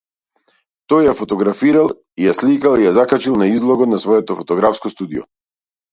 [0.93, 1.91] Тој ја фотографирал,
[2.25, 5.29] и сликата ја закачил на на излогот на своето фотографско студио.